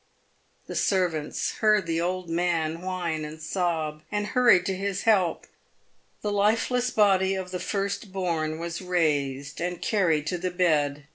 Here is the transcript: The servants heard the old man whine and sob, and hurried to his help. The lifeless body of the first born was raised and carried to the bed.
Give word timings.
The 0.65 0.73
servants 0.75 1.57
heard 1.59 1.85
the 1.85 2.01
old 2.01 2.27
man 2.27 2.81
whine 2.81 3.23
and 3.23 3.39
sob, 3.39 4.01
and 4.11 4.25
hurried 4.25 4.65
to 4.65 4.75
his 4.75 5.03
help. 5.03 5.45
The 6.23 6.31
lifeless 6.31 6.89
body 6.89 7.35
of 7.35 7.51
the 7.51 7.59
first 7.59 8.11
born 8.11 8.57
was 8.57 8.81
raised 8.81 9.61
and 9.61 9.79
carried 9.79 10.25
to 10.25 10.39
the 10.39 10.49
bed. 10.49 11.05